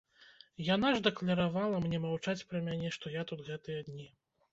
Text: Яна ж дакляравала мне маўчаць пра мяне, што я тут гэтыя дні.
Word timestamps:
Яна 0.75 0.87
ж 0.95 1.01
дакляравала 1.07 1.81
мне 1.83 1.99
маўчаць 2.05 2.45
пра 2.53 2.61
мяне, 2.69 2.89
што 2.97 3.13
я 3.17 3.27
тут 3.33 3.45
гэтыя 3.51 3.85
дні. 3.91 4.09